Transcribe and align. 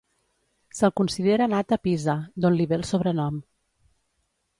Se'l 0.77 0.93
considera 1.01 1.47
nat 1.51 1.75
a 1.77 1.79
Pisa, 1.87 2.15
d'on 2.45 2.57
li 2.61 2.67
ve 2.73 2.79
el 2.79 2.87
sobrenom. 2.93 3.37